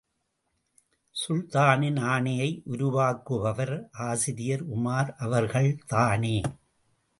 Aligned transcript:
சுல்தானின் 1.15 1.99
ஆணையை 2.05 2.63
உருவாக்குபவர் 2.65 3.75
ஆசிரியர் 3.91 4.63
உமார் 4.67 5.11
அவர்கள்தானே! 5.17 6.35